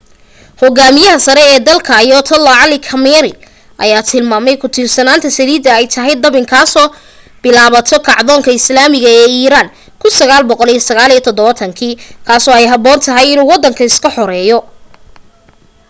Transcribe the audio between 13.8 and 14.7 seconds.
iska xoreeyo